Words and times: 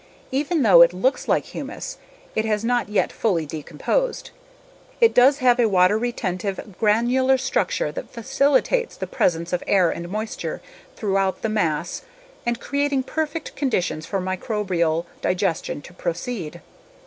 Even 0.31 0.63
though 0.63 0.81
it 0.81 0.93
looks 0.93 1.27
like 1.27 1.45
humus, 1.45 1.99
it 2.33 2.43
has 2.43 2.65
not 2.65 2.89
yet 2.89 3.11
fully 3.11 3.45
decomposed. 3.45 4.31
It 4.99 5.13
does 5.13 5.37
have 5.37 5.59
a 5.59 5.69
water 5.69 5.95
retentive, 5.95 6.73
granular 6.79 7.37
structure 7.37 7.91
that 7.91 8.09
facilitates 8.09 8.97
the 8.97 9.05
presence 9.05 9.53
of 9.53 9.61
air 9.67 9.91
and 9.91 10.09
moisture 10.09 10.59
throughout 10.95 11.43
the 11.43 11.49
mass 11.49 12.01
creating 12.57 13.03
perfect 13.03 13.55
conditions 13.55 14.07
for 14.07 14.19
microbial 14.19 15.05
digestion 15.21 15.83
to 15.83 15.93
proceed. 15.93 16.61